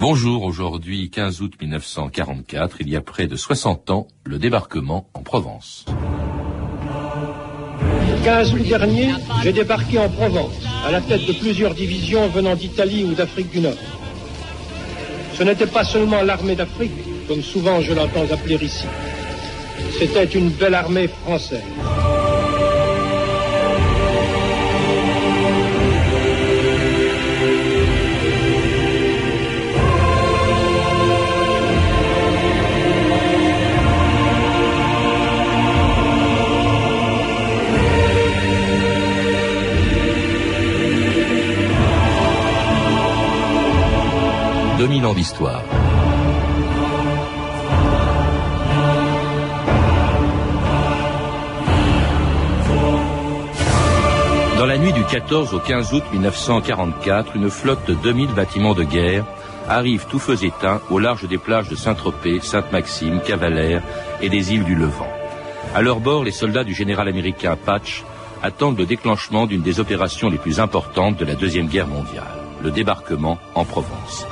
[0.00, 5.22] Bonjour, aujourd'hui 15 août 1944, il y a près de 60 ans, le débarquement en
[5.22, 5.86] Provence.
[8.22, 9.08] 15 août dernier,
[9.42, 10.54] j'ai débarqué en Provence,
[10.86, 13.74] à la tête de plusieurs divisions venant d'Italie ou d'Afrique du Nord.
[15.34, 16.92] Ce n'était pas seulement l'armée d'Afrique,
[17.26, 18.86] comme souvent je l'entends appeler ici.
[19.98, 21.64] C'était une belle armée française.
[44.88, 45.62] 2000 ans d'histoire.
[54.56, 58.82] Dans la nuit du 14 au 15 août 1944, une flotte de 2000 bâtiments de
[58.82, 59.26] guerre
[59.68, 63.82] arrive tout feu éteint au large des plages de Saint-Tropez, Sainte-Maxime, Cavalère
[64.22, 65.12] et des îles du Levant.
[65.74, 68.04] À leur bord, les soldats du général américain Patch
[68.42, 72.24] attendent le déclenchement d'une des opérations les plus importantes de la Deuxième Guerre mondiale,
[72.62, 74.26] le débarquement en Provence.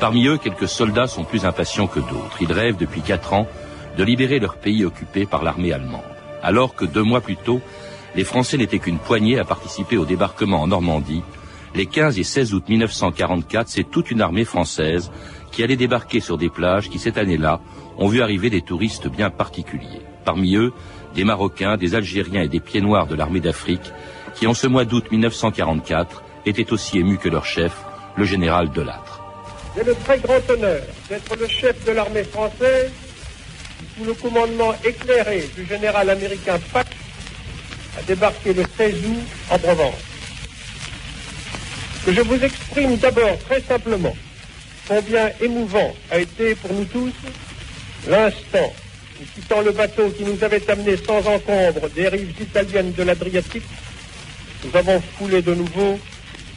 [0.00, 2.40] Parmi eux, quelques soldats sont plus impatients que d'autres.
[2.40, 3.48] Ils rêvent depuis quatre ans
[3.96, 6.02] de libérer leur pays occupé par l'armée allemande.
[6.42, 7.60] Alors que deux mois plus tôt,
[8.14, 11.22] les Français n'étaient qu'une poignée à participer au débarquement en Normandie,
[11.74, 15.10] les 15 et 16 août 1944, c'est toute une armée française
[15.50, 17.60] qui allait débarquer sur des plages qui, cette année-là,
[17.98, 20.02] ont vu arriver des touristes bien particuliers.
[20.24, 20.72] Parmi eux,
[21.14, 23.92] des Marocains, des Algériens et des pieds noirs de l'armée d'Afrique,
[24.34, 27.84] qui en ce mois d'août 1944 étaient aussi émus que leur chef,
[28.16, 29.17] le général Delattre.
[29.78, 32.90] J'ai le très grand honneur d'être le chef de l'armée française
[33.96, 36.90] sous le commandement éclairé du général américain Pax
[37.96, 39.94] a débarqué le 16 août en Provence.
[42.04, 44.16] Que je vous exprime d'abord très simplement
[44.88, 47.12] combien émouvant a été pour nous tous
[48.08, 48.72] l'instant
[49.20, 53.66] où, quittant le bateau qui nous avait amenés sans encombre des rives italiennes de l'Adriatique,
[54.64, 56.00] nous avons foulé de nouveau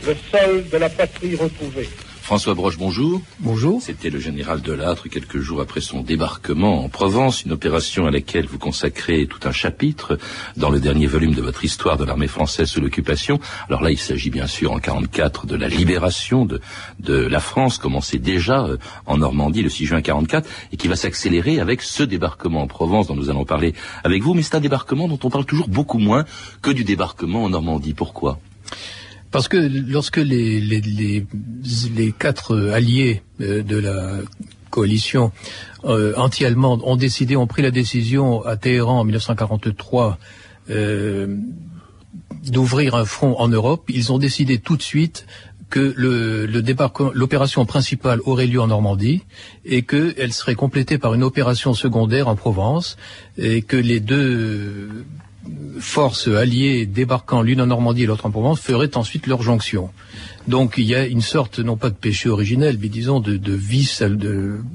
[0.08, 1.90] le sol de la patrie retrouvée.
[2.31, 3.22] François Broche, bonjour.
[3.42, 3.81] Bonjour.
[3.81, 8.46] C'était le général Delattre quelques jours après son débarquement en Provence, une opération à laquelle
[8.46, 10.18] vous consacrez tout un chapitre
[10.56, 13.42] dans le dernier volume de votre histoire de l'armée française sous l'occupation.
[13.68, 16.62] Alors là, il s'agit bien sûr en 44 de la libération de,
[17.02, 18.78] de la France, commencée déjà euh,
[19.08, 23.08] en Normandie le 6 juin 44 et qui va s'accélérer avec ce débarquement en Provence
[23.08, 23.74] dont nous allons parler
[24.06, 24.36] avec vous.
[24.36, 26.24] Mais c'est un débarquement dont on parle toujours beaucoup moins
[26.62, 27.94] que du débarquement en Normandie.
[27.94, 28.40] Pourquoi?
[29.31, 31.25] Parce que lorsque les, les, les,
[31.96, 34.18] les quatre alliés euh, de la
[34.69, 35.31] coalition
[35.86, 40.18] euh, anti-allemande ont décidé, ont pris la décision à Téhéran en 1943
[40.69, 41.36] euh,
[42.46, 45.25] d'ouvrir un front en Europe, ils ont décidé tout de suite
[45.69, 46.62] que le, le
[47.13, 49.24] l'opération principale aurait lieu en Normandie
[49.63, 52.98] et qu'elle serait complétée par une opération secondaire en Provence
[53.38, 55.06] et que les deux
[55.79, 59.90] forces alliées débarquant l'une en Normandie et l'autre en Provence feraient ensuite leur jonction.
[60.47, 63.53] Donc il y a une sorte, non pas de péché originel, mais disons de, de
[63.53, 64.03] vice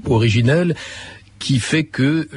[0.04, 0.74] originel,
[1.38, 2.28] qui fait que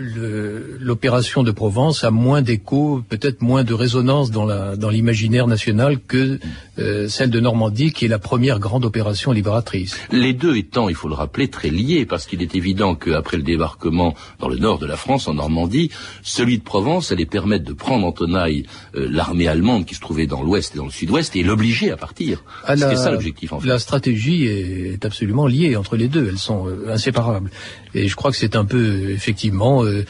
[0.80, 6.40] l'opération de Provence a moins d'écho, peut-être moins de résonance dans l'imaginaire dans national que
[6.80, 9.98] euh, celle de Normandie, qui est la première grande opération libératrice.
[10.12, 13.44] Les deux étant, il faut le rappeler, très liés, parce qu'il est évident qu'après le
[13.44, 15.92] débarquement dans le nord de la France, en Normandie,
[16.24, 20.28] celui de Provence allait permettre de prendre en tenaille euh, l'armée allemande qui se trouvait
[20.28, 22.44] dans l'ouest et dans le sud-ouest et l'obliger à partir.
[22.68, 23.68] C'est ça l'objectif en fait.
[23.68, 27.52] La stratégie est absolument liée entre les deux, elles sont euh, inséparables.
[27.94, 30.06] Et je crois que c'est un peu, effectivement, euh,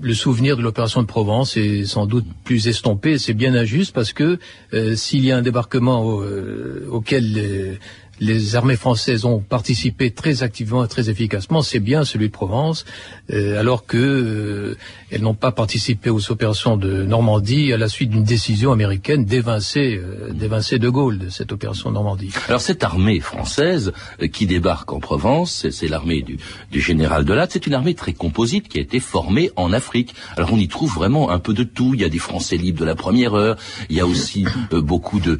[0.00, 3.18] le souvenir de l'opération de Provence est sans doute plus estompé.
[3.18, 4.38] C'est bien injuste parce que
[4.74, 7.78] euh, s'il y a un débarquement euh, auquel
[8.22, 12.84] les armées françaises ont participé très activement et très efficacement, c'est bien celui de Provence,
[12.84, 14.76] euh, alors que euh,
[15.10, 20.00] elles n'ont pas participé aux opérations de Normandie à la suite d'une décision américaine d'évincer,
[20.02, 22.30] euh, De Gaulle de cette opération de Normandie.
[22.48, 23.92] Alors cette armée française
[24.32, 26.38] qui débarque en Provence, c'est l'armée du,
[26.70, 30.14] du, général Delatte, c'est une armée très composite qui a été formée en Afrique.
[30.36, 31.94] Alors on y trouve vraiment un peu de tout.
[31.94, 33.56] Il y a des Français libres de la première heure,
[33.88, 35.38] il y a aussi beaucoup de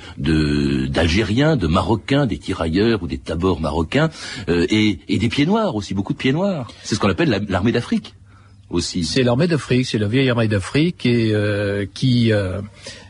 [0.89, 4.11] d'Algériens, de, de Marocains, des tirailleurs ou des tabors marocains,
[4.49, 6.69] euh, et, des pieds noirs aussi, beaucoup de pieds noirs.
[6.83, 7.81] C'est ce qu'on appelle l'armée d'Afrique
[8.73, 9.05] aussi.
[9.05, 12.61] C'est l'armée d'Afrique, c'est la vieille armée d'Afrique et euh, qui euh,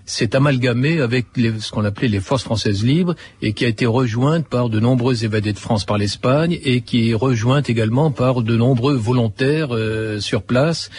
[0.04, 4.46] s'est amalgamée avec ce qu'on appelait les forces françaises libres et qui a été rejointe
[4.46, 8.56] par de nombreux évadés de France par l'Espagne et qui est rejointe également par de
[8.56, 9.70] nombreux volontaires
[10.18, 10.90] sur place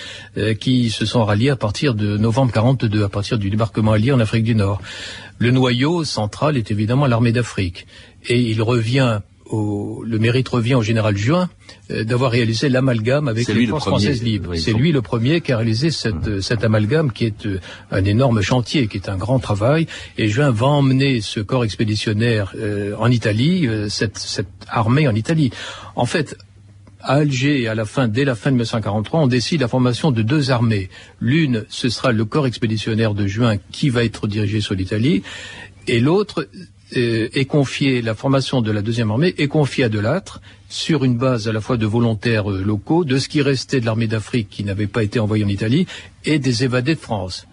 [0.59, 4.19] qui se sont ralliés à partir de novembre 42, à partir du débarquement allié en
[4.19, 4.81] Afrique du Nord.
[5.37, 7.85] Le noyau central est évidemment l'armée d'Afrique
[8.29, 9.19] et il revient
[9.53, 11.49] le mérite revient au général Juin
[11.91, 14.55] euh, d'avoir réalisé l'amalgame avec les forces françaises libres.
[14.55, 16.41] c'est lui le premier qui a réalisé cette, mmh.
[16.41, 17.59] cet amalgame qui est euh,
[17.91, 19.87] un énorme chantier, qui est un grand travail.
[20.17, 22.53] Et Juin va emmener ce corps expéditionnaire
[22.97, 25.51] en Italie, cette, cette armée en Italie.
[25.95, 26.37] En fait,
[27.03, 30.21] à Alger, à la fin, dès la fin de 1943, on décide la formation de
[30.21, 30.89] deux armées.
[31.19, 35.21] L'une, ce sera le corps expéditionnaire de juin qui va être dirigé sur l'Italie,
[35.87, 36.65] et l'autre euh,
[36.95, 41.47] est confiée, la formation de la deuxième armée est confiée à Delattre sur une base
[41.47, 44.63] à la fois de volontaires euh, locaux, de ce qui restait de l'armée d'Afrique qui
[44.63, 45.85] n'avait pas été envoyée en Italie,
[46.25, 47.47] et des évadés de France.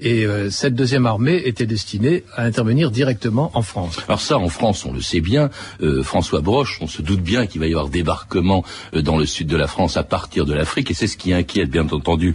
[0.00, 3.98] Et euh, cette deuxième armée était destinée à intervenir directement en France.
[4.08, 5.50] Alors ça, en France, on le sait bien.
[5.82, 8.64] Euh, François Broche, on se doute bien qu'il va y avoir débarquement
[8.94, 11.34] euh, dans le sud de la France à partir de l'Afrique, et c'est ce qui
[11.34, 12.34] inquiète bien entendu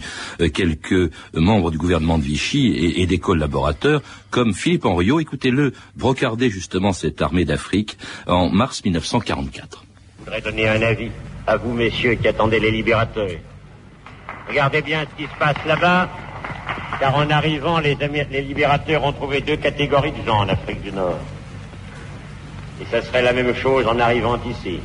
[0.54, 5.18] quelques membres du gouvernement de Vichy et, et des collaborateurs, comme Philippe Henriot.
[5.18, 9.84] Écoutez-le brocarder justement cette armée d'Afrique en mars 1944.
[10.18, 11.10] Je voudrais donner un avis
[11.46, 13.30] à vous, messieurs, qui attendez les libérateurs.
[14.48, 16.08] Regardez bien ce qui se passe là-bas
[16.98, 17.96] car en arrivant, les,
[18.30, 21.18] les libérateurs ont trouvé deux catégories de gens en Afrique du Nord.
[22.80, 24.80] Et ce serait la même chose en arrivant ici.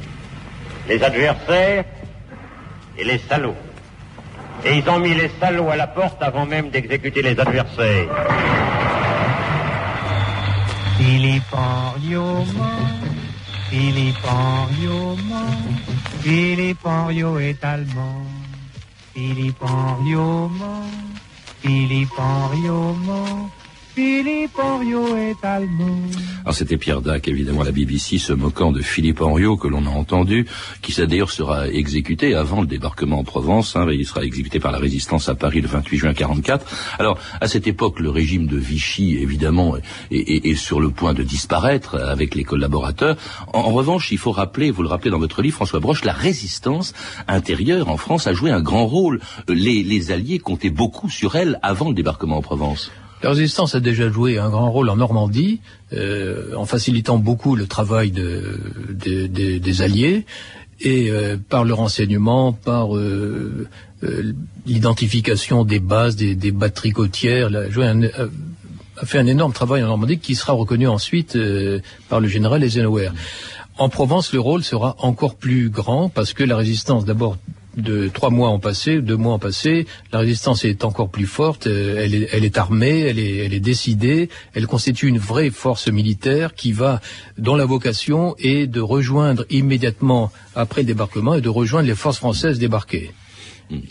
[0.87, 1.85] Les adversaires
[2.97, 3.55] et les salauds.
[4.65, 8.07] Et ils ont mis les salauds à la porte avant même d'exécuter les adversaires.
[10.97, 11.55] Philippe
[13.69, 14.27] Philippe
[16.21, 16.87] Philippe
[17.39, 18.25] est allemand,
[19.13, 19.63] Philippe
[21.61, 23.60] Philippe Henriot
[24.01, 25.45] Philippe Henriot est.
[25.45, 29.89] Alors c'était Pierre Dac, évidemment, la BBC, se moquant de Philippe Henriot, que l'on a
[29.89, 30.47] entendu,
[30.81, 33.75] qui d'ailleurs sera exécuté avant le débarquement en Provence.
[33.75, 36.65] Hein, il sera exécuté par la résistance à Paris le 28 juin 44.
[36.97, 39.75] Alors, à cette époque, le régime de Vichy, évidemment,
[40.09, 43.17] est, sur le point de disparaître avec les collaborateurs.
[43.53, 46.93] En, revanche, il faut rappeler, vous le rappelez dans votre livre, François Broche, la résistance
[47.27, 49.19] intérieure en France a joué un grand rôle.
[49.47, 52.91] Les, les Alliés comptaient beaucoup sur elle avant le débarquement en Provence.
[53.23, 55.61] La résistance a déjà joué un grand rôle en Normandie,
[55.93, 58.57] euh, en facilitant beaucoup le travail de,
[58.89, 60.25] des Alliés,
[60.79, 63.67] et euh, par le renseignement, par euh,
[64.65, 70.17] l'identification des bases, des, batteries côtières, a, joué a fait un énorme travail en Normandie
[70.17, 71.37] qui sera reconnu ensuite
[72.09, 73.11] par le général Eisenhower.
[73.77, 77.37] En Provence, le rôle sera encore plus grand parce que la résistance, d'abord,
[77.77, 81.67] de trois mois ont passé, deux mois ont passé, la résistance est encore plus forte,
[81.67, 85.49] euh, elle est, elle est armée, elle est, elle est décidée, elle constitue une vraie
[85.49, 87.01] force militaire qui va,
[87.37, 92.17] dont la vocation est de rejoindre immédiatement après le débarquement et de rejoindre les forces
[92.17, 93.11] françaises débarquées.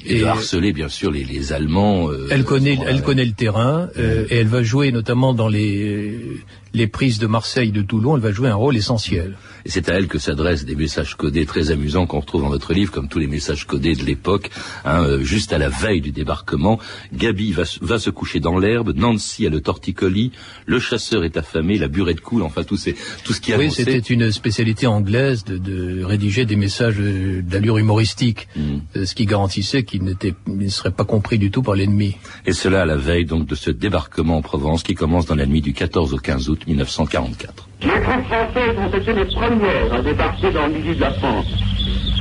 [0.04, 2.10] Et, de harceler bien sûr les, les Allemands.
[2.10, 6.42] Euh, elle connaît, elle connaît le terrain euh, et elle va jouer notamment dans les
[6.74, 9.36] les prises de Marseille, de Toulon, elle va jouer un rôle essentiel.
[9.64, 12.72] Et c'est à elle que s'adressent des messages codés très amusants qu'on retrouve dans votre
[12.72, 14.50] livre, comme tous les messages codés de l'époque.
[14.84, 16.78] Hein, euh, juste à la veille du débarquement,
[17.12, 20.32] Gabi va, va se coucher dans l'herbe, Nancy a le torticolis,
[20.66, 23.70] le chasseur est affamé, la burette coule, enfin tout, ces, tout ce qui a Oui,
[23.70, 28.60] c'était une spécialité anglaise de, de, rédiger des messages d'allure humoristique, mm.
[28.96, 32.16] euh, ce qui garantissait qu'il ne serait pas compris du tout par l'ennemi.
[32.46, 35.46] Et cela à la veille donc de ce débarquement en Provence qui commence dans la
[35.46, 37.69] nuit du 14 au 15 août 1944.
[37.82, 41.46] Les troupes françaises ont été les premières à débarquer dans le milieu de la France.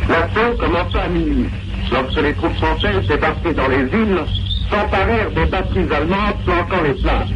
[0.08, 1.50] L'assaut commença à minuit,
[1.92, 4.24] lorsque les troupes françaises débarquées dans les villes
[4.70, 7.30] s'emparèrent des batteries allemandes flanquant les places.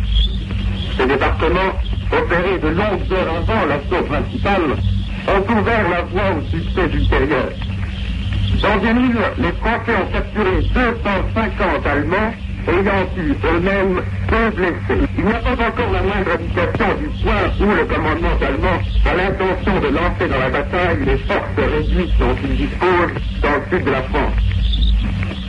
[0.97, 1.73] Ces débarquements,
[2.13, 4.61] opérés de longues heures avant l'assaut principal,
[5.27, 7.49] ont ouvert la voie au succès ultérieur.
[8.61, 12.33] Dans des villes, les Français ont capturé 250 Allemands
[12.67, 15.07] ayant eu eux-mêmes peu blessés.
[15.17, 19.15] Il n'y a pas encore la moindre indication du point où le commandement allemand a
[19.15, 23.85] l'intention de lancer dans la bataille les forces réduites dont il dispose dans le sud
[23.85, 24.33] de la France.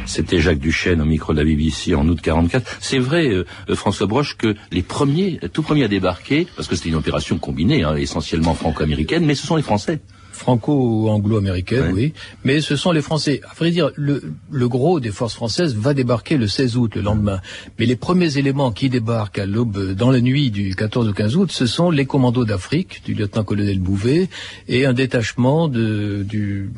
[0.06, 2.76] C'était Jacques Duchesne au micro de la BBC en août 44.
[2.80, 6.76] C'est vrai, euh, euh, François Broche, que les premiers, tout premiers à débarquer, parce que
[6.76, 10.00] c'était une opération combinée, hein, essentiellement franco-américaine, mais ce sont les Français
[10.34, 12.12] franco-anglo-américaine, oui.
[12.44, 13.40] Mais ce sont les Français.
[13.48, 17.02] À vrai dire, le, le, gros des forces françaises va débarquer le 16 août, le
[17.02, 17.40] lendemain.
[17.78, 21.36] Mais les premiers éléments qui débarquent à l'aube, dans la nuit du 14 au 15
[21.36, 24.28] août, ce sont les commandos d'Afrique, du lieutenant-colonel Bouvet,
[24.68, 26.70] et un détachement de, du,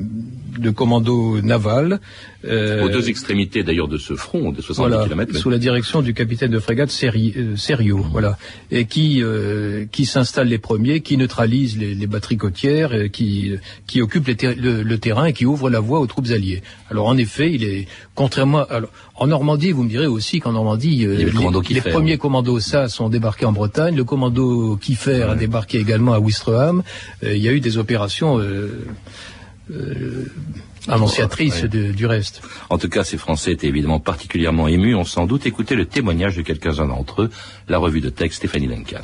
[0.58, 2.00] de commandos navals
[2.48, 5.36] Euh, Aux deux extrémités d'ailleurs de ce front de 70 voilà, km.
[5.36, 8.38] sous la direction du capitaine de frégate euh, Serio, voilà,
[8.70, 13.52] et qui euh, qui s'installe les premiers, qui neutralise les, les batteries côtières, euh, qui
[13.86, 16.62] qui occupe les ter- le, le terrain et qui ouvre la voie aux troupes alliées.
[16.90, 21.04] Alors en effet, il est contrairement alors, en Normandie, vous me direz aussi qu'en Normandie,
[21.06, 21.30] euh, y avait le
[21.68, 22.18] les, les premiers oui.
[22.18, 26.82] commandos SAS ont débarqué en Bretagne, le commando Kiefer a débarqué également à Ouistreham.
[27.24, 28.38] Euh, il y a eu des opérations
[29.70, 30.26] euh,
[31.62, 31.68] Ouais.
[31.68, 32.42] de- du reste.
[32.70, 34.94] En tout cas, ces Français étaient évidemment particulièrement émus.
[34.94, 37.30] On sans doute écouté le témoignage de quelques-uns d'entre eux.
[37.68, 39.00] La revue de texte Stéphanie Duncan.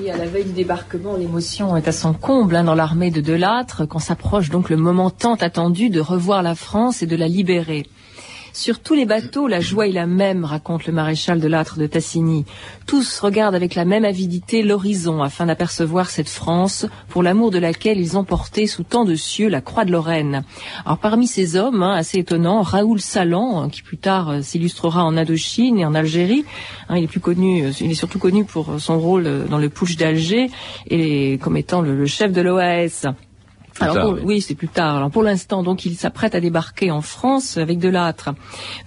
[0.00, 3.20] Oui, à la veille du débarquement, l'émotion est à son comble hein, dans l'armée de
[3.20, 7.28] Delattre, quand s'approche donc le moment tant attendu de revoir la France et de la
[7.28, 7.86] libérer.
[8.56, 11.86] Sur tous les bateaux, la joie est la même, raconte le maréchal de Lattre de
[11.86, 12.46] Tassigny.
[12.86, 18.00] Tous regardent avec la même avidité l'horizon afin d'apercevoir cette France pour l'amour de laquelle
[18.00, 20.42] ils ont porté sous tant de cieux la croix de Lorraine.
[20.86, 25.04] Alors parmi ces hommes, hein, assez étonnants, Raoul Salan, hein, qui plus tard euh, s'illustrera
[25.04, 26.46] en Indochine et en Algérie,
[26.88, 29.58] hein, il est plus connu, euh, il est surtout connu pour son rôle euh, dans
[29.58, 30.50] le putsch d'Alger
[30.88, 33.12] et comme étant le, le chef de l'OAS.
[33.84, 34.20] Alors tard, pour- oui.
[34.24, 34.96] oui, c'est plus tard.
[34.96, 38.30] Alors pour l'instant, donc, il s'apprête à débarquer en France avec de l'âtre.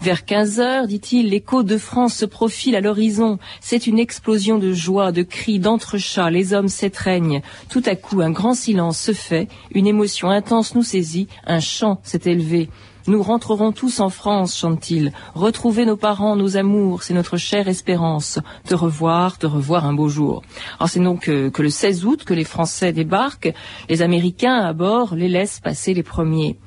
[0.02, 3.40] Vers 15 heures, dit-il, l'écho de France se profile à l'horizon.
[3.62, 6.30] C'est une explosion de joie, de cris, d'entrechats.
[6.30, 7.42] Les hommes s'étreignent.
[7.70, 9.48] Tout à coup, un grand silence se fait.
[9.74, 11.28] Une émotion intense nous saisit.
[11.46, 12.70] Un chant s'est élevé.
[13.08, 15.14] Nous rentrerons tous en France, chante-t-il.
[15.34, 18.40] Retrouver nos parents, nos amours, c'est notre chère espérance.
[18.66, 20.44] Te revoir, te revoir un beau jour.
[20.80, 23.54] Alors c'est donc euh, que le 16 août que les Français débarquent.
[23.88, 26.58] Les Américains à bord les laissent passer les premiers.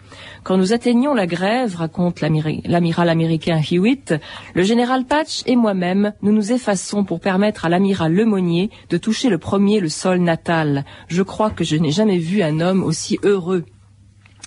[0.43, 4.15] Quand nous atteignons la grève, raconte l'amiral américain Hewitt,
[4.55, 9.29] le général Patch et moi-même, nous nous effaçons pour permettre à l'amiral Lemonnier de toucher
[9.29, 10.85] le premier le sol natal.
[11.09, 13.65] Je crois que je n'ai jamais vu un homme aussi heureux.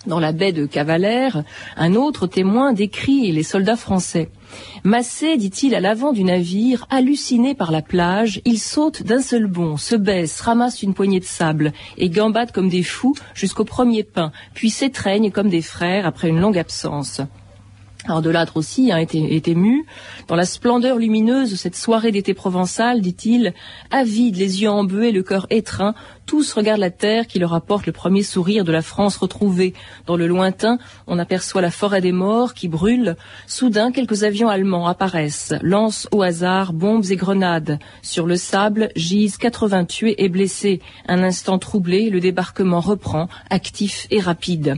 [0.07, 1.43] Dans la baie de Cavalère,
[1.77, 4.29] un autre témoin décrit les soldats français.
[4.83, 9.77] Massé, dit-il, à l'avant du navire, halluciné par la plage, ils sautent d'un seul bond,
[9.77, 14.31] se baissent, ramassent une poignée de sable et gambadent comme des fous jusqu'au premier pain,
[14.53, 17.21] puis s'étreignent comme des frères après une longue absence.
[18.07, 18.21] Alors
[18.53, 19.83] aussi a est ému.
[20.27, 23.53] Dans la splendeur lumineuse de cette soirée d'été provençale, dit-il,
[23.89, 27.91] avide, les yeux embués, le cœur étreint, tous regardent la terre qui leur apporte le
[27.91, 29.73] premier sourire de la France retrouvée.
[30.05, 30.77] Dans le lointain,
[31.07, 33.15] on aperçoit la forêt des morts qui brûle.
[33.47, 37.79] Soudain, quelques avions allemands apparaissent, lancent au hasard bombes et grenades.
[38.01, 40.81] Sur le sable gisent 80 tués et blessés.
[41.07, 44.77] Un instant troublé, le débarquement reprend, actif et rapide.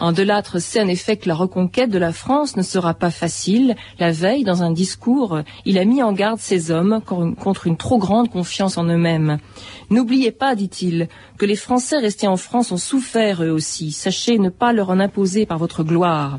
[0.00, 3.76] En Delattre sait en effet que la reconquête de la France ne sera pas facile.
[3.98, 7.76] La veille, dans un discours, il a mis en garde ses hommes con- contre une
[7.76, 9.38] trop grande confiance en eux-mêmes.
[9.90, 13.90] N'oubliez pas, dit-il, que les Français restés en France ont souffert eux aussi.
[13.92, 16.38] Sachez ne pas leur en imposer par votre gloire.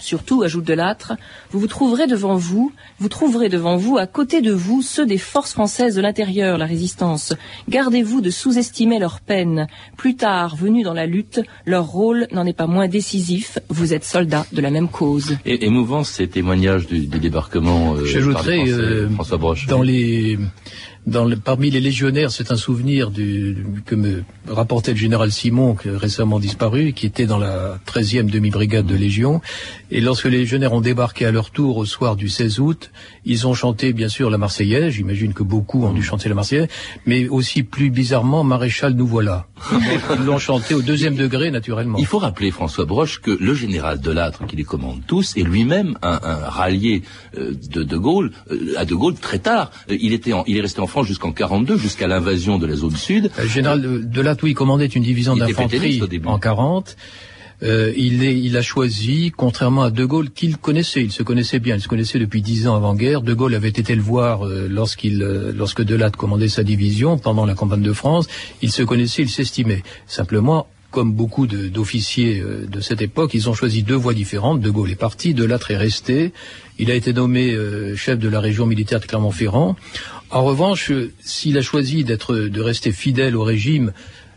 [0.00, 1.12] Surtout, ajoute Delattre,
[1.52, 5.18] vous vous trouverez devant vous, vous trouverez devant vous, à côté de vous, ceux des
[5.18, 7.32] forces françaises de l'intérieur, la résistance.
[7.68, 9.68] Gardez-vous de sous-estimer leur peine.
[9.96, 13.60] Plus tard, venus dans la lutte, leur rôle n'en est pas moins décisif.
[13.68, 15.36] Vous êtes soldats de la même cause.
[15.46, 17.94] Et émouvant ces témoignages du, du débarquement.
[17.94, 19.68] euh, J'ajouterais, euh, François Broche.
[19.68, 20.40] Dans les,
[21.06, 25.74] dans le- parmi les légionnaires, c'est un souvenir du, que me rapportait le général Simon,
[25.74, 29.40] qui est récemment disparu, qui était dans la 13e demi-brigade de Légion.
[29.90, 32.90] Et lorsque les légionnaires ont débarqué à leur tour au soir du 16 août,
[33.24, 34.94] ils ont chanté bien sûr la Marseillaise.
[34.94, 36.68] J'imagine que beaucoup ont dû chanter la Marseillaise,
[37.06, 39.46] mais aussi plus bizarrement Maréchal nous voilà.
[39.72, 41.98] Ils l'ont chanté au deuxième degré naturellement.
[41.98, 45.96] Il faut rappeler, François Broche, que le général Delattre, qui les commande tous, est lui-même
[46.02, 47.02] un, un rallié
[47.38, 49.70] euh, de De Gaulle, euh, à De Gaulle très tard.
[49.90, 52.76] Euh, Il, était en- il est resté en France jusqu'en 42, jusqu'à l'invasion de la
[52.76, 53.28] zone sud.
[53.36, 56.96] Le général de- Delatte, oui, commandait une division d'infanterie en 40.
[57.64, 61.58] Euh, il, est, il a choisi, contrairement à De Gaulle, qu'il connaissait, il se connaissait
[61.58, 63.22] bien, il se connaissait depuis dix ans avant-guerre.
[63.22, 67.44] De Gaulle avait été le voir euh, lorsqu'il, euh, lorsque Delatte commandait sa division pendant
[67.44, 68.28] la campagne de France.
[68.62, 69.82] Il se connaissait, il s'estimait.
[70.06, 74.60] Simplement, comme beaucoup d'officiers euh, de cette époque, ils ont choisi deux voies différentes.
[74.60, 76.32] De Gaulle est parti, Delattre est resté.
[76.78, 79.74] Il a été nommé euh, chef de la région militaire de Clermont-Ferrand.
[80.34, 83.92] En revanche, euh, s'il a choisi de rester fidèle au régime,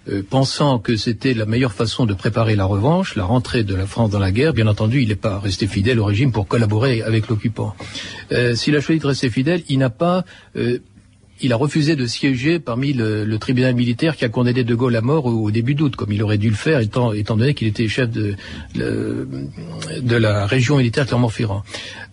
[0.09, 3.87] euh, pensant que c'était la meilleure façon de préparer la revanche, la rentrée de la
[3.87, 7.01] France dans la guerre, bien entendu, il n'est pas resté fidèle au régime pour collaborer
[7.01, 7.75] avec l'occupant.
[8.31, 10.23] Euh, S'il a choisi de rester fidèle, il n'a pas
[11.41, 15.01] il a refusé de siéger parmi le, tribunal militaire qui a condamné De Gaulle à
[15.01, 18.09] mort au, début d'août, comme il aurait dû le faire, étant, donné qu'il était chef
[18.09, 18.35] de,
[20.03, 21.63] la région militaire Clermont-Ferrand.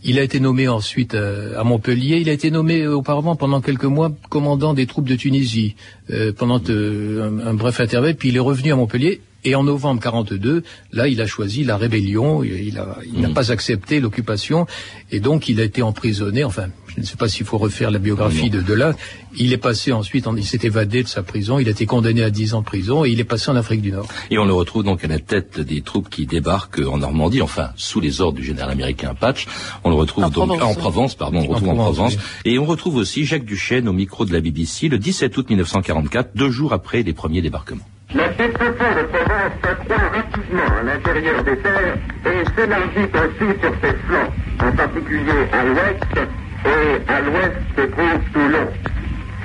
[0.03, 2.19] Il a été nommé ensuite euh, à Montpellier.
[2.19, 5.77] Il a été nommé auparavant, pendant quelques mois, commandant des troupes de Tunisie,
[6.11, 8.15] euh, pendant euh, un bref intervalle.
[8.15, 9.23] Puis il est revenu à Montpellier.
[9.45, 12.43] Et en novembre 42, là, il a choisi la rébellion.
[12.43, 13.35] Il a, il n'a Mm.
[13.35, 14.67] pas accepté l'occupation,
[15.11, 16.45] et donc il a été emprisonné.
[16.45, 18.97] Enfin, je ne sais pas s'il faut refaire la biographie de Delatte.
[19.37, 21.59] Il est passé ensuite, en- il s'est évadé de sa prison.
[21.59, 23.83] Il a été condamné à 10 ans de prison, et il est passé en Afrique
[23.83, 24.07] du Nord.
[24.31, 27.71] Et on le retrouve donc à la tête des troupes qui débarquent en Normandie, enfin
[27.77, 29.47] sous les ordres du général américain Patch.
[29.83, 30.75] On le retrouve En donc Provence, en.
[30.81, 32.17] Provence, pardon, on le En retrouve en Provence, Provence.
[32.47, 36.31] Et on retrouve aussi Jacques Duchesne au micro de la BBC le 17 août 1944,
[36.35, 37.85] deux jours après les premiers débarquements.
[38.15, 43.97] La succession de Provence s'accroît rapidement à l'intérieur des terres et s'élargit aussi sur ses
[44.07, 46.31] flancs, en particulier à l'ouest
[46.65, 48.69] et à l'ouest se trouve Toulon.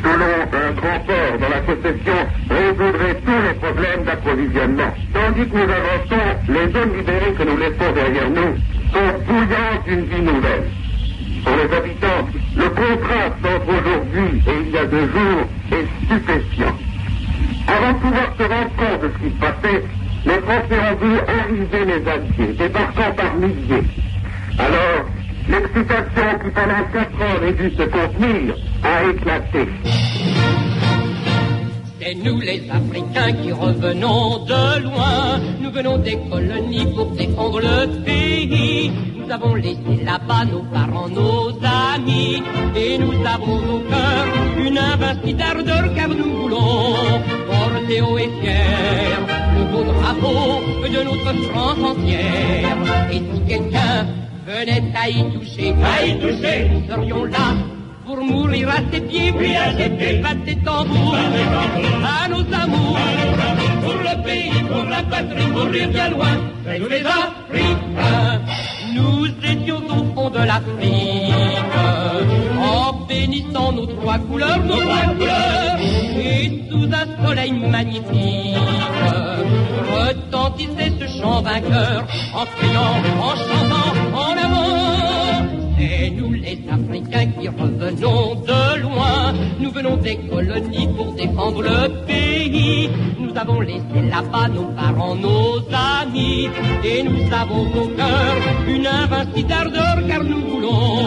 [0.04, 2.20] Toulon, un grand port dont la possession
[2.52, 4.94] résoudrait tous les problèmes d'approvisionnement.
[5.14, 8.56] Tandis que nous avançons, les zones libérées que nous laissons derrière nous
[8.94, 10.70] sont bouillantes d'une vie nouvelle.
[11.44, 16.89] Pour les habitants, le contraste entre aujourd'hui et il y a deux jours est stupéfiant.
[17.68, 19.84] Avant de pouvoir se rendre compte de ce qui se passait,
[20.26, 23.88] les Français ont vu arriver les Alliés, débarquant par milliers.
[24.58, 25.06] Alors,
[25.48, 29.68] l'excitation qui pendant quatre ans avait dû se contenir a éclaté.
[32.02, 35.40] C'est nous les Africains qui revenons de loin.
[35.62, 38.92] Nous venons des colonies pour défendre le pays.
[39.18, 41.50] Nous avons laissé là-bas nos parents, nos
[41.96, 42.42] amis.
[42.76, 44.49] Et nous avons au cœur
[44.80, 46.96] une invincible ardeur car nous voulons
[47.48, 49.18] porter haut et fier
[49.56, 52.78] le beau drapeau de notre France entière.
[53.12, 54.08] Et si quelqu'un
[54.46, 57.56] venait à y toucher, à y toucher, nous serions là
[58.06, 61.16] pour mourir à ses pieds, puis à ses pieds, battre tambours,
[62.04, 62.98] à nos amours,
[63.84, 66.36] pour le pays, pour la patrie, mourir bien loin,
[66.80, 68.69] nous les Africains.
[68.94, 71.34] Nous étions au fond de l'Afrique,
[72.58, 75.78] en bénissant nos trois couleurs, nos trois couleurs,
[76.20, 78.58] et sous un soleil magnifique,
[79.92, 85.46] retentissait ce chant vainqueur, en criant, en chantant, en avant.
[85.78, 89.34] C'est nous les Africains qui revenons de loin.
[89.60, 92.06] Nous venons des colonies pour défendre le
[93.40, 96.50] avons laissé là-bas nos parents, nos amis.
[96.84, 98.36] Et nous avons au cœur
[98.68, 101.06] une invincible ardeur car nous voulons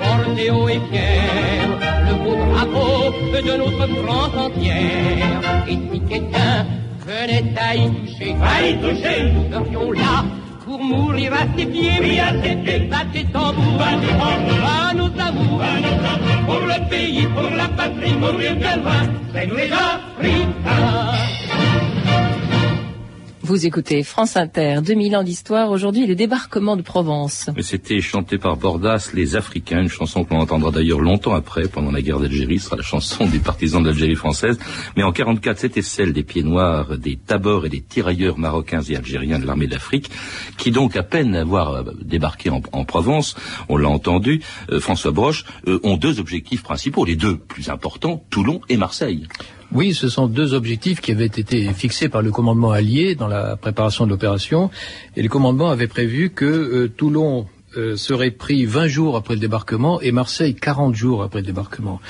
[0.00, 1.68] porter haut et fier
[2.06, 5.40] le beau drapeau de notre France entière.
[5.68, 6.66] Et si quelqu'un
[7.06, 10.24] venait à y toucher, à y toucher, nous serions là
[10.64, 15.12] pour mourir à ses pieds, oui, à ses pieds, battez tambour, battez tambour, à nos
[15.28, 19.70] amours, à nos pour le pays, pour la patrie, mourir bien loin, c'est nous les
[19.72, 21.27] Africains.
[23.48, 25.70] Vous écoutez France Inter, 2000 ans d'histoire.
[25.70, 27.48] Aujourd'hui, le débarquement de Provence.
[27.62, 32.02] C'était chanté par Bordas, Les Africains, une chanson qu'on entendra d'ailleurs longtemps après, pendant la
[32.02, 34.58] guerre d'Algérie, ce sera la chanson des partisans de l'Algérie française.
[34.98, 38.96] Mais en 44, c'était celle des pieds noirs, des tabors et des tirailleurs marocains et
[38.96, 40.10] algériens de l'armée d'Afrique,
[40.58, 43.34] qui donc, à peine avoir euh, débarqué en, en Provence,
[43.70, 48.22] on l'a entendu, euh, François Broche, euh, ont deux objectifs principaux, les deux plus importants,
[48.28, 49.26] Toulon et Marseille.
[49.72, 53.56] Oui, ce sont deux objectifs qui avaient été fixés par le commandement allié dans la
[53.56, 54.70] préparation de l'opération.
[55.16, 59.40] Et le commandement avait prévu que euh, Toulon euh, serait pris 20 jours après le
[59.40, 62.00] débarquement et Marseille 40 jours après le débarquement.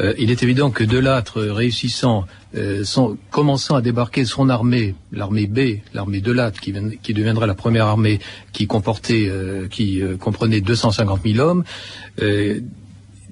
[0.00, 2.24] Euh, il est évident que Delattre, réussissant,
[2.56, 7.54] euh, son- commençant à débarquer son armée, l'armée B, l'armée Delattre, qui, qui deviendra la
[7.54, 8.18] première armée
[8.52, 9.30] qui comportait,
[9.70, 11.62] qui comprenait 250 000 hommes,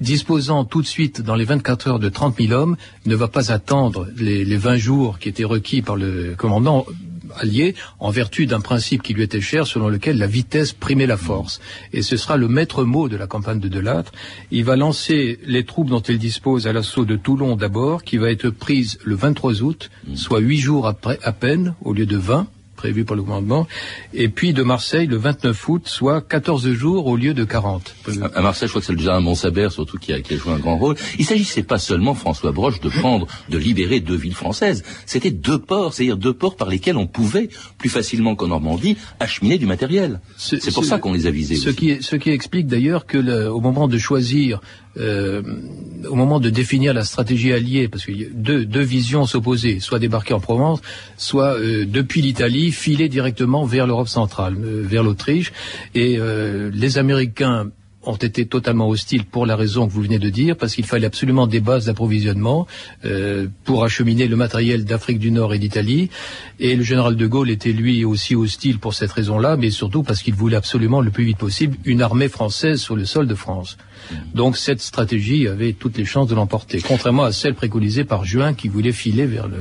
[0.00, 2.76] disposant tout de suite dans les 24 heures de 30 000 hommes,
[3.07, 6.87] ne va pas attendre les, les 20 jours qui étaient requis par le commandant
[7.37, 11.16] allié en vertu d'un principe qui lui était cher selon lequel la vitesse primait la
[11.16, 11.61] force.
[11.92, 14.12] Et ce sera le maître mot de la campagne de Delattre.
[14.50, 18.31] Il va lancer les troupes dont il dispose à l'assaut de Toulon d'abord, qui va
[18.31, 22.46] être prise le 23 août, soit huit jours après à peine, au lieu de 20
[22.83, 23.68] prévu par le commandement,
[24.12, 27.95] et puis de Marseille le 29 août, soit 14 jours au lieu de 40.
[28.35, 30.53] À Marseille, je crois que c'est déjà un Montsabert, surtout qui a, qui a joué
[30.53, 30.97] un grand rôle.
[31.21, 34.83] Il s'agissait pas seulement, François Broche, de prendre, de libérer deux villes françaises.
[35.07, 39.59] C'était deux ports, c'est-à-dire deux ports par lesquels on pouvait, plus facilement qu'en Normandie, acheminer
[39.59, 40.21] du matériel.
[40.37, 41.55] Ce- C'est pour ce- ça qu'on les a visés.
[41.55, 41.77] Ce aussi.
[41.79, 44.61] qui, ce qui explique d'ailleurs que le- au moment de choisir,
[44.98, 45.42] euh,
[46.09, 50.35] au moment de définir la stratégie alliée, parce a deux, deux visions s'opposaient, soit débarquer
[50.35, 50.81] en Provence,
[51.16, 55.52] soit euh, depuis l'Italie filer directement vers l'Europe centrale, euh, vers l'Autriche,
[55.94, 57.70] et euh, les Américains
[58.04, 61.06] ont été totalement hostiles pour la raison que vous venez de dire, parce qu'il fallait
[61.06, 62.66] absolument des bases d'approvisionnement
[63.04, 66.10] euh, pour acheminer le matériel d'Afrique du Nord et d'Italie.
[66.58, 70.22] Et le général de Gaulle était lui aussi hostile pour cette raison-là, mais surtout parce
[70.22, 73.76] qu'il voulait absolument le plus vite possible une armée française sur le sol de France.
[74.34, 78.52] Donc cette stratégie avait toutes les chances de l'emporter, contrairement à celle préconisée par Juin
[78.52, 79.58] qui voulait filer vers le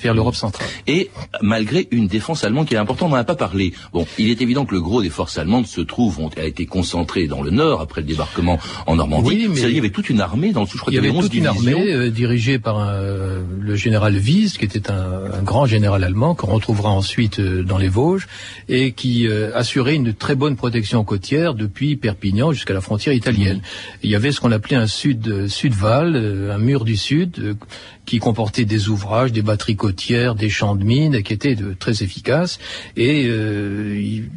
[0.00, 0.66] vers l'Europe centrale.
[0.86, 1.10] Et
[1.42, 3.72] malgré une défense allemande qui est importante, on n'en a pas parlé.
[3.92, 6.66] Bon, il est évident que le gros des forces allemandes se trouve, ont, a été
[6.66, 9.28] concentré dans le nord après le débarquement en Normandie.
[9.28, 11.10] Oui, mais- il y avait toute une armée dans le je crois Il y avait
[11.10, 11.78] 11 toute une divisions.
[11.78, 16.04] armée euh, dirigée par un, euh, le général Wies, qui était un, un grand général
[16.04, 18.26] allemand qu'on retrouvera ensuite euh, dans les Vosges,
[18.68, 23.60] et qui assurait une très bonne protection côtière depuis Perpignan jusqu'à la frontière italienne.
[24.02, 27.56] Il y avait ce qu'on appelait un sud sud-val, un mur du sud,
[28.06, 31.74] qui comportait des ouvrages, des batteries côtières, des champs de mines, et qui étaient de-
[31.84, 32.54] très efficaces.
[32.96, 34.28] Et euh, il-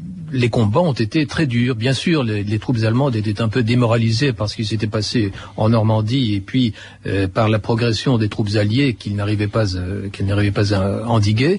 [0.43, 1.75] les combats ont été très durs.
[1.85, 5.31] Bien sûr, les, les troupes allemandes étaient un peu démoralisées par ce qui s'était passé
[5.55, 6.65] en Normandie et puis
[7.05, 11.07] euh, par la progression des troupes alliées qu'ils n'arrivaient pas, euh, qu'elles n'arrivaient pas à
[11.17, 11.53] endiguer.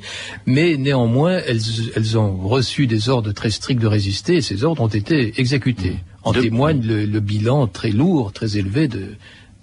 [0.45, 1.63] Mais néanmoins, elles,
[1.97, 5.97] elles ont reçu des ordres très stricts de résister et ces ordres ont été exécutés.
[6.29, 9.03] En De- témoigne le, le bilan très lourd, très élevé de,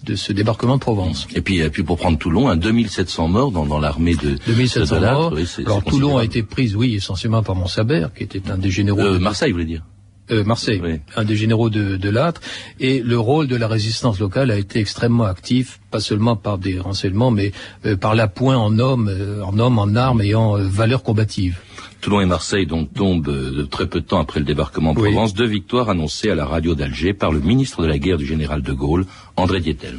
[0.06, 1.28] de ce débarquement de Provence.
[1.36, 4.96] Et puis, et puis pour prendre Toulon, un 2700 morts dans, dans l'armée de, 2700
[4.96, 5.34] de morts.
[5.36, 9.00] oui, Alors Toulon a été prise, oui, essentiellement par Montsabert, qui était un des généraux
[9.02, 9.84] Euh, de Marseille, vous voulez dire
[10.32, 11.00] euh, Marseille, Oui.
[11.16, 12.42] un des généraux de, de l'âtre,
[12.80, 16.80] et le rôle de la résistance locale a été extrêmement actif, pas seulement par des
[16.80, 17.52] renseignements, mais
[17.86, 21.60] euh, par l'appoint en hommes, euh, en hommes, en armes et en valeurs combatives.
[22.02, 24.96] Toulon et Marseille donc tombent euh, de très peu de temps après le débarquement en
[24.96, 25.12] Oui.
[25.12, 25.34] Provence.
[25.34, 28.62] Deux victoires annoncées à la radio d'Alger par le ministre de la guerre du général
[28.62, 29.06] de Gaulle,
[29.38, 29.98] André Dietel.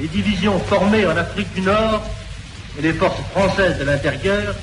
[0.00, 2.02] Les divisions formées en Afrique du Nord
[2.78, 4.54] et les forces françaises de l'intérieur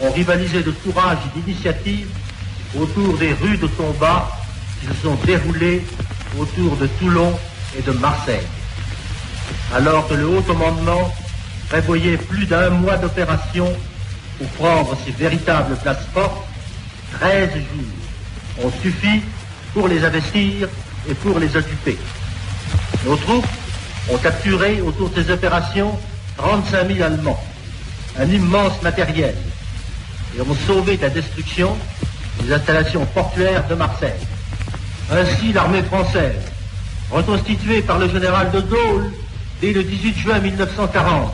[0.00, 2.08] ont rivalisé de courage et d'initiative
[2.78, 4.28] autour des rues de combat
[4.80, 5.82] qui se sont déroulées
[6.38, 7.32] autour de Toulon
[7.78, 8.46] et de Marseille.
[9.74, 11.10] Alors que le haut commandement
[11.68, 13.72] prévoyait plus d'un mois d'opération
[14.38, 16.46] pour prendre ces véritables places fortes,
[17.20, 19.22] 13 jours ont suffi
[19.72, 20.68] pour les investir
[21.08, 21.98] et pour les occuper.
[23.04, 23.46] Nos troupes
[24.10, 25.98] ont capturé autour de ces opérations
[26.36, 27.42] 35 000 Allemands,
[28.18, 29.34] un immense matériel,
[30.36, 31.76] et ont sauvé de la destruction
[32.42, 34.20] les installations portuaires de Marseille.
[35.10, 36.42] Ainsi, l'armée française,
[37.10, 39.12] reconstituée par le général de Gaulle
[39.60, 41.32] dès le 18 juin 1940,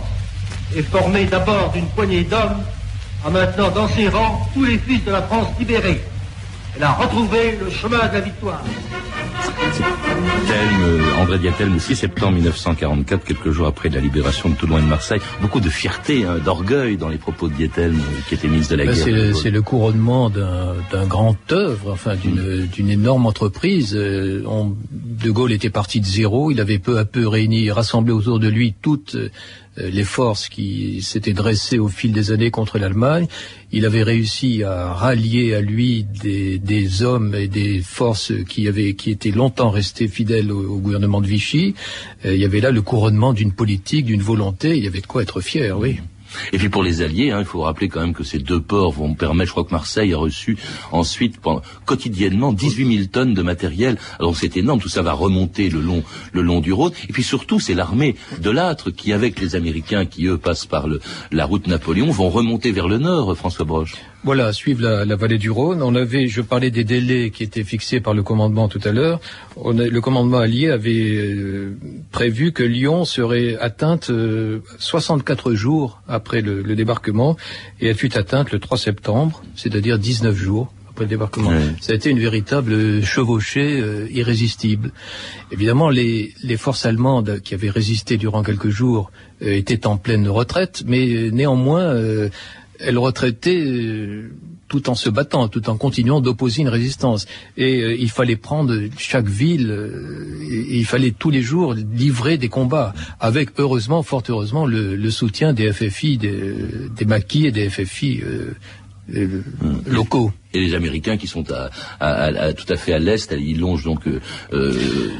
[0.76, 2.62] est formée d'abord d'une poignée d'hommes,
[3.24, 6.00] a maintenant dans ses rangs tous les fils de la France libérée.
[6.76, 8.62] Elle a retrouvé le chemin de la victoire.
[10.48, 14.86] Telme, André Diatelme, 6 septembre 1944, quelques jours après la libération de Toulon et de
[14.86, 15.20] Marseille.
[15.42, 18.78] Beaucoup de fierté, hein, d'orgueil dans les propos de Diatelme, euh, qui était ministre de
[18.82, 19.36] la Ben, guerre.
[19.36, 22.18] c'est le, couronnement d'un grand œuvre, enfin Mm.
[22.18, 23.94] d'une d'une énorme entreprise.
[23.94, 26.50] Euh, on- de Gaulle était parti de zéro.
[26.50, 29.16] Il avait peu à peu réuni, rassemblé autour de lui toutes
[29.76, 33.26] les forces qui s'étaient dressées au fil des années contre l'Allemagne.
[33.70, 38.94] Il avait réussi à rallier à lui des, des hommes et des forces qui avaient
[38.94, 41.74] qui étaient longtemps restés fidèles au, au gouvernement de Vichy.
[42.24, 44.76] Euh, il y avait là le couronnement d'une politique, d'une volonté.
[44.76, 46.00] Il y avait de quoi être fier, oui.
[46.52, 48.92] Et puis pour les Alliés, hein, il faut rappeler quand même que ces deux ports
[48.92, 50.56] vont permettre, je crois que Marseille a reçu
[50.90, 51.40] ensuite
[51.84, 53.98] quotidiennement 18 000 tonnes de matériel.
[54.18, 56.92] Alors c'est énorme, tout ça va remonter le long, le long du Rhône.
[57.08, 60.86] Et puis surtout, c'est l'armée de l'âtre qui, avec les Américains qui eux passent par
[60.86, 63.94] le, la route Napoléon, vont remonter vers le nord, François Broche.
[64.24, 65.82] Voilà, suivre la, la vallée du Rhône.
[65.82, 69.20] On avait, je parlais des délais qui étaient fixés par le commandement tout à l'heure.
[69.56, 71.76] On a- le commandement allié avait euh,
[72.12, 77.36] prévu que Lyon serait atteinte euh, 64 jours après le, le débarquement
[77.80, 81.50] et elle fut atteinte le 3 septembre, c'est-à-dire 19 jours après le débarquement.
[81.80, 84.92] Ça a été une véritable chevauchée euh, irrésistible.
[85.50, 89.10] Évidemment, les, les forces allemandes qui avaient résisté durant quelques jours
[89.42, 92.28] euh, étaient en pleine retraite, mais euh, néanmoins, euh,
[92.80, 94.30] elles retraitaient euh,
[94.72, 97.26] tout en se battant, tout en continuant d'opposer une résistance.
[97.58, 102.38] Et euh, il fallait prendre chaque ville, euh, et il fallait tous les jours livrer
[102.38, 106.54] des combats, avec heureusement, fort heureusement, le, le soutien des FFI, des,
[106.96, 108.54] des maquis et des FFI euh,
[109.14, 109.42] euh,
[109.86, 110.32] locaux.
[110.54, 113.58] Et les Américains qui sont à, à- à- à- tout à fait à l'est, ils
[113.58, 114.20] longent donc euh,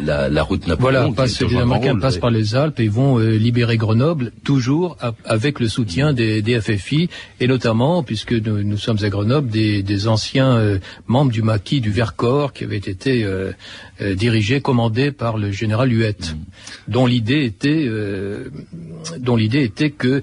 [0.05, 1.01] la, la route Napoléon.
[1.01, 5.59] Voilà, passe, les Américains passent par les Alpes et vont euh, libérer Grenoble, toujours avec
[5.61, 7.09] le soutien des, des FFI,
[7.41, 11.81] et notamment, puisque nous, nous sommes à Grenoble, des, des anciens euh, membres du maquis
[11.81, 13.53] du Vercors qui avaient été euh,
[14.01, 16.37] euh, dirigés, commandés par le général Huette,
[16.89, 18.51] dont l'idée était, euh,
[19.19, 20.23] dont l'idée était que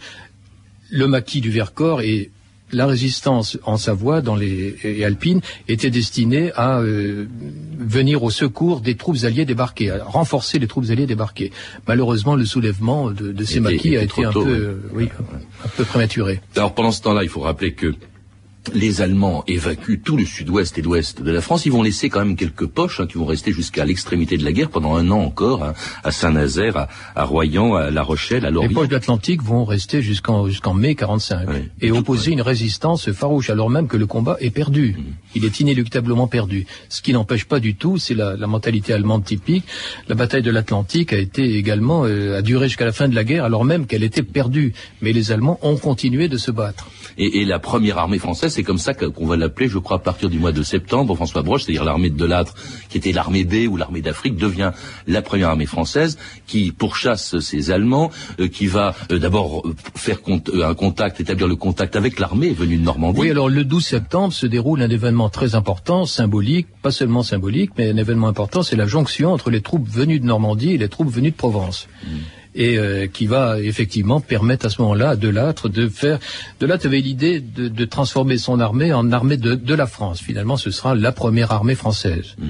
[0.91, 2.31] le maquis du Vercors et
[2.71, 7.25] la résistance en Savoie dans les et alpines était destinée à euh,
[7.77, 11.51] venir au secours des troupes alliées débarquées, à renforcer les troupes alliées débarquées.
[11.87, 15.09] Malheureusement, le soulèvement de, de ces maquis a été un tôt, peu, oui,
[15.65, 16.41] un peu prématuré.
[16.55, 17.95] Alors pendant ce temps-là, il faut rappeler que
[18.73, 22.19] les Allemands évacuent tout le sud-ouest et l'ouest de la France, ils vont laisser quand
[22.19, 25.19] même quelques poches hein, qui vont rester jusqu'à l'extrémité de la guerre pendant un an
[25.19, 28.69] encore, hein, à Saint-Nazaire, à, à, Royan, à La Rochelle, à Lorient.
[28.69, 31.55] Les poches de l'Atlantique vont rester jusqu'en jusqu'en mai 45 oui.
[31.81, 34.95] et opposer une résistance farouche, alors même que le combat est perdu.
[34.97, 35.03] Mmh.
[35.35, 36.65] Il est inéluctablement perdu.
[36.89, 39.65] Ce qui n'empêche pas du tout, c'est la, la, mentalité allemande typique.
[40.07, 43.23] La bataille de l'Atlantique a été également euh, a duré jusqu'à la fin de la
[43.23, 44.73] guerre, alors même qu'elle était perdue.
[45.01, 46.89] Mais les Allemands ont continué de se battre.
[47.19, 49.99] Et, et la première armée française, c'est comme ça qu'on va l'appeler, je crois, à
[49.99, 51.15] partir du mois de septembre.
[51.15, 52.55] François Broche, c'est-à-dire l'armée de Delattre,
[52.89, 54.71] qui était l'armée B ou l'armée d'Afrique, devient
[55.05, 59.63] la première armée française qui pourchasse ces Allemands, euh, qui va euh, d'abord
[59.95, 63.19] faire compte, euh, un contact, établir le contact avec l'armée venue de Normandie.
[63.19, 67.71] Oui, alors le 12 septembre se déroule un événement très important, symbolique, pas seulement symbolique,
[67.77, 70.89] mais un événement important, c'est la jonction entre les troupes venues de Normandie et les
[70.89, 71.87] troupes venues de Provence.
[72.03, 76.19] Mmh et euh, qui va effectivement permettre à ce moment-là à Delattre de faire.
[76.59, 80.21] Delattre avait l'idée de, de, transformer son armée en armée de, de, la France.
[80.21, 82.35] Finalement, ce sera la première armée française.
[82.37, 82.45] Mmh.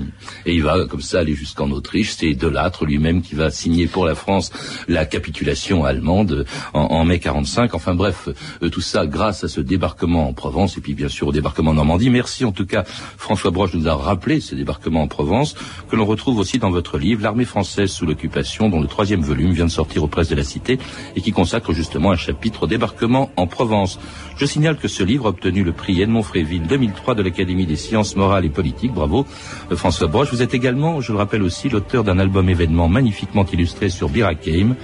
[0.46, 2.12] Et il va comme ça aller jusqu'en Autriche.
[2.18, 4.52] C'est Delattre lui-même qui va signer pour la France
[4.88, 7.74] la capitulation allemande en, en mai 45.
[7.74, 8.30] Enfin bref,
[8.64, 11.72] euh, tout ça grâce à ce débarquement en Provence et puis bien sûr au débarquement
[11.72, 12.10] en Normandie.
[12.10, 12.84] Merci en tout cas
[13.18, 15.56] François Broche nous a rappelé ce débarquement en Provence
[15.90, 19.52] que l'on retrouve aussi dans votre livre L'armée française sous l'occupation, dont le troisième volume
[19.52, 20.78] vient de sortir aux presses de la Cité
[21.16, 24.00] et qui consacre justement un chapitre au débarquement en Provence.
[24.38, 27.76] Je signale que ce livre a obtenu le prix Edmond Fréville 2003 de l'Académie des
[27.76, 28.94] sciences morales et politiques.
[28.94, 29.26] Bravo
[29.72, 30.32] François Broche.
[30.32, 34.76] Vous êtes également, je le rappelle aussi, l'auteur d'un album événement magnifiquement illustré sur Birakeim,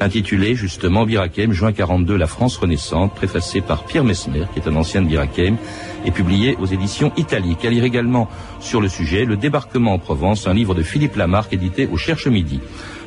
[0.00, 4.76] intitulé justement Birakeim, juin 42, la France renaissante, préfacé par Pierre Mesmer, qui est un
[4.76, 5.56] ancien de Birakeim,
[6.04, 7.64] et publié aux éditions italiques.
[7.64, 8.28] À lire également
[8.60, 12.26] sur le sujet Le débarquement en Provence, un livre de Philippe Lamarck édité au Cherche
[12.26, 12.60] Midi.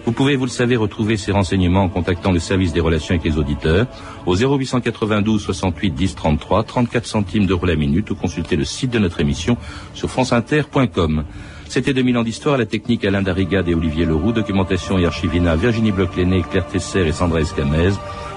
[0.07, 3.25] Vous pouvez, vous le savez, retrouver ces renseignements en contactant le service des relations avec
[3.25, 3.87] les auditeurs
[4.25, 8.99] au 0892 68 10 33, 34 centimes d'euros la minute ou consulter le site de
[8.99, 9.57] notre émission
[9.93, 11.25] sur franceinter.com.
[11.67, 15.91] C'était 2000 ans d'histoire la technique Alain Darigade et Olivier Leroux, documentation et archivina Virginie
[15.91, 17.91] Bloch-Léné, Claire Tesser et Sandra Escamez,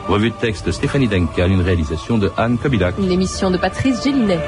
[0.08, 2.96] revue de texte Stéphanie Duncan, une réalisation de Anne Kobilac.
[2.98, 4.40] Une émission de Patrice Gélinet.